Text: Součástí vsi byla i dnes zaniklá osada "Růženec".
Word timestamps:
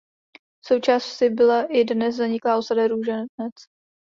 Součástí 0.65 1.09
vsi 1.09 1.29
byla 1.29 1.65
i 1.65 1.83
dnes 1.83 2.15
zaniklá 2.15 2.57
osada 2.57 2.87
"Růženec". 2.87 3.53